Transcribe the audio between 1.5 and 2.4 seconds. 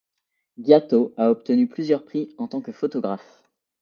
plusieurs prix